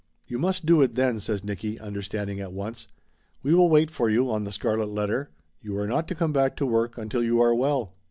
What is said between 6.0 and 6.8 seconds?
to come back to